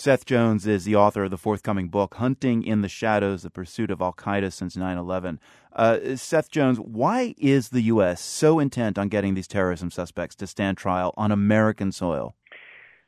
[0.00, 3.90] Seth Jones is the author of the forthcoming book, Hunting in the Shadows The Pursuit
[3.90, 5.38] of Al Qaeda Since 9 11.
[5.74, 8.22] Uh, Seth Jones, why is the U.S.
[8.22, 12.34] so intent on getting these terrorism suspects to stand trial on American soil?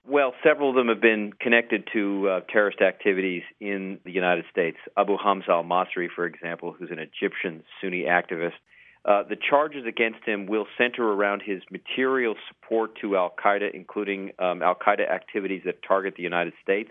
[0.07, 4.77] Well, several of them have been connected to uh, terrorist activities in the United States.
[4.95, 8.61] Abu Hamza al Masri, for example, who's an Egyptian Sunni activist.
[9.05, 14.31] Uh, the charges against him will center around his material support to Al Qaeda, including
[14.39, 16.91] um, Al Qaeda activities that target the United States,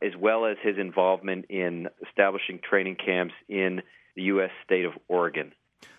[0.00, 3.82] as well as his involvement in establishing training camps in
[4.16, 4.50] the U.S.
[4.64, 5.52] state of Oregon.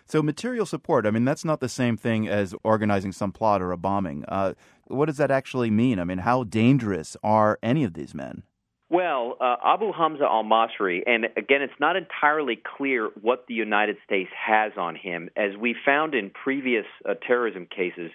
[0.07, 3.71] So, material support, I mean, that's not the same thing as organizing some plot or
[3.71, 4.23] a bombing.
[4.27, 4.53] Uh,
[4.85, 5.99] what does that actually mean?
[5.99, 8.43] I mean, how dangerous are any of these men?
[8.89, 13.97] Well, uh, Abu Hamza al Masri, and again, it's not entirely clear what the United
[14.05, 15.29] States has on him.
[15.35, 18.11] As we found in previous uh, terrorism cases,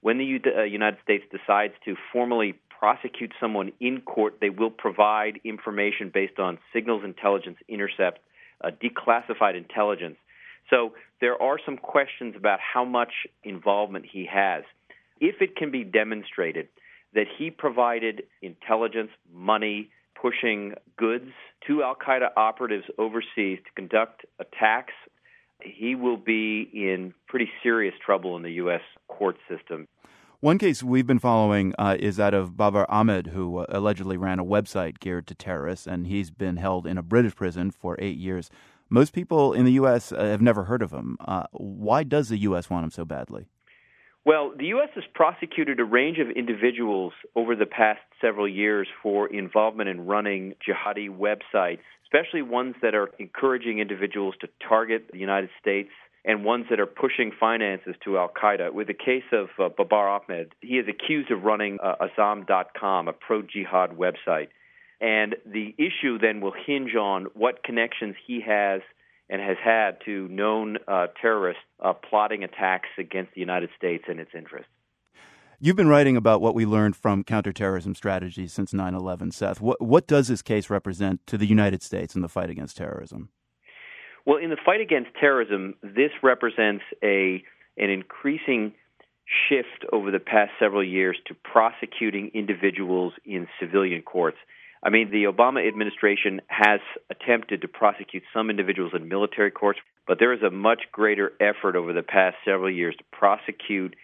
[0.00, 4.70] when the U- uh, United States decides to formally prosecute someone in court, they will
[4.70, 8.20] provide information based on signals intelligence intercept,
[8.62, 10.16] uh, declassified intelligence.
[10.70, 14.62] So there are some questions about how much involvement he has.
[15.20, 16.68] If it can be demonstrated
[17.14, 19.90] that he provided intelligence, money,
[20.22, 21.32] pushing goods
[21.66, 24.94] to Al Qaeda operatives overseas to conduct attacks,
[25.60, 28.80] he will be in pretty serious trouble in the U.S.
[29.08, 29.88] court system.
[30.40, 34.40] One case we've been following uh, is that of Babar Ahmed, who uh, allegedly ran
[34.40, 38.16] a website geared to terrorists, and he's been held in a British prison for eight
[38.16, 38.50] years.
[38.90, 40.12] Most people in the U.S.
[40.12, 41.16] Uh, have never heard of him.
[41.20, 42.68] Uh, why does the U.S.
[42.68, 43.46] want him so badly?
[44.24, 44.88] Well, the U.S.
[44.94, 50.54] has prosecuted a range of individuals over the past several years for involvement in running
[50.66, 55.90] jihadi websites, especially ones that are encouraging individuals to target the United States
[56.24, 58.72] and ones that are pushing finances to Al Qaeda.
[58.72, 63.12] With the case of uh, Babar Ahmed, he is accused of running uh, Azzam.com, a
[63.12, 64.48] pro jihad website.
[65.00, 68.82] And the issue then will hinge on what connections he has
[69.32, 74.20] and has had to known uh, terrorists uh, plotting attacks against the United States and
[74.20, 74.68] its interests.
[75.58, 79.58] You've been writing about what we learned from counterterrorism strategies since 9 11, Seth.
[79.58, 83.30] What, what does this case represent to the United States in the fight against terrorism?
[84.26, 87.42] Well, in the fight against terrorism, this represents a,
[87.78, 88.74] an increasing
[89.48, 94.36] shift over the past several years to prosecuting individuals in civilian courts.
[94.82, 99.78] I mean, the Obama administration has attempted to prosecute some individuals in military courts,
[100.08, 103.94] but there is a much greater effort over the past several years to prosecute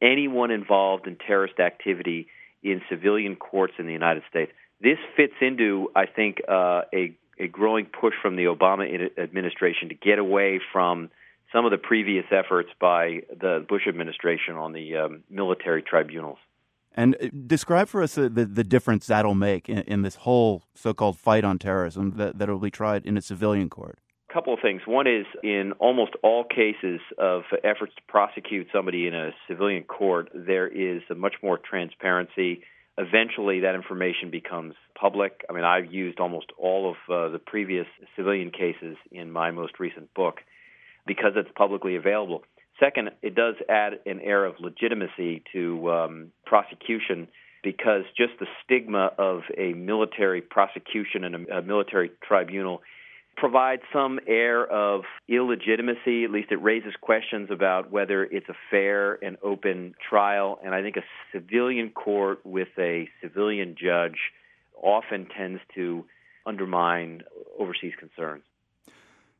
[0.00, 2.28] anyone involved in terrorist activity
[2.62, 4.52] in civilian courts in the United States.
[4.80, 9.94] This fits into, I think, uh, a a growing push from the Obama administration to
[9.94, 11.10] get away from
[11.52, 16.38] some of the previous efforts by the Bush administration on the um, military tribunals.
[16.98, 20.64] And uh, describe for us the, the, the difference that'll make in, in this whole
[20.74, 24.00] so-called fight on terrorism that that will be tried in a civilian court.
[24.28, 24.82] A couple of things.
[24.84, 30.28] One is in almost all cases of efforts to prosecute somebody in a civilian court,
[30.34, 32.64] there is much more transparency.
[32.98, 35.44] Eventually, that information becomes public.
[35.48, 37.86] I mean, I've used almost all of uh, the previous
[38.16, 40.38] civilian cases in my most recent book
[41.06, 42.42] because it's publicly available.
[42.80, 47.28] Second, it does add an air of legitimacy to um, prosecution
[47.62, 52.80] because just the stigma of a military prosecution and a, a military tribunal
[53.36, 56.24] provides some air of illegitimacy.
[56.24, 60.58] At least it raises questions about whether it's a fair and open trial.
[60.64, 64.18] And I think a civilian court with a civilian judge
[64.80, 66.04] often tends to
[66.46, 67.22] undermine
[67.58, 68.44] overseas concerns.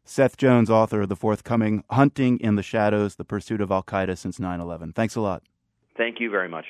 [0.09, 4.17] Seth Jones, author of the forthcoming Hunting in the Shadows The Pursuit of Al Qaeda
[4.17, 4.95] Since 9 11.
[4.95, 5.43] Thanks a lot.
[5.99, 6.65] Thank you very much.